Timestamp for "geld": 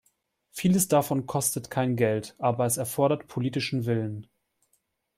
1.95-2.33